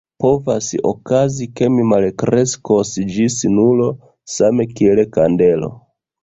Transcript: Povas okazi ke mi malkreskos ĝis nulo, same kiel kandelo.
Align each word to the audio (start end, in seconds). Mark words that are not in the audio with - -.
Povas 0.23 0.67
okazi 0.91 1.47
ke 1.59 1.67
mi 1.73 1.85
malkreskos 1.89 2.95
ĝis 3.17 3.37
nulo, 3.59 3.91
same 4.39 4.67
kiel 4.73 5.05
kandelo. 5.19 5.71